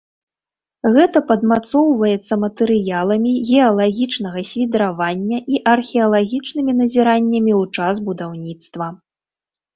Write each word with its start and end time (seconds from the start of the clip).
Гэта 0.93 1.17
падмацоўваецца 1.31 2.33
матэрыяламі 2.45 3.31
геалагічнага 3.51 4.39
свідравання 4.53 5.37
і 5.57 5.63
археалагічнымі 5.75 6.71
назіраннямі 6.81 7.53
ў 7.61 7.79
час 7.79 7.95
будаўніцтва. 8.11 8.91